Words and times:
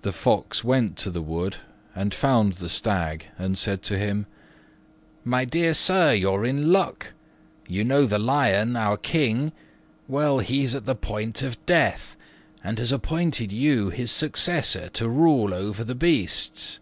The 0.00 0.10
Fox 0.10 0.64
went 0.64 0.96
to 0.96 1.08
the 1.08 1.22
wood 1.22 1.58
and 1.94 2.12
found 2.12 2.54
the 2.54 2.68
Stag 2.68 3.26
and 3.38 3.56
said 3.56 3.80
to 3.84 3.96
him, 3.96 4.26
"My 5.22 5.44
dear 5.44 5.74
sir, 5.74 6.12
you're 6.12 6.44
in 6.44 6.72
luck. 6.72 7.12
You 7.68 7.84
know 7.84 8.04
the 8.04 8.18
Lion, 8.18 8.74
our 8.74 8.96
King: 8.96 9.52
well, 10.08 10.40
he's 10.40 10.74
at 10.74 10.86
the 10.86 10.96
point 10.96 11.40
of 11.40 11.64
death, 11.66 12.16
and 12.64 12.80
has 12.80 12.90
appointed 12.90 13.52
you 13.52 13.90
his 13.90 14.10
successor 14.10 14.88
to 14.88 15.08
rule 15.08 15.54
over 15.54 15.84
the 15.84 15.94
beasts. 15.94 16.80